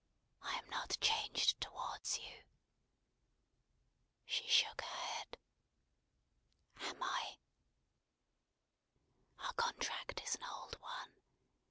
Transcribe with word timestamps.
I 0.41 0.57
am 0.57 0.67
not 0.71 0.97
changed 0.99 1.61
towards 1.61 2.17
you." 2.17 2.43
She 4.25 4.47
shook 4.47 4.81
her 4.81 4.95
head. 4.97 5.37
"Am 6.79 7.03
I?" 7.03 7.37
"Our 9.37 9.53
contract 9.53 10.23
is 10.23 10.33
an 10.33 10.43
old 10.45 10.81
one. 10.81 11.21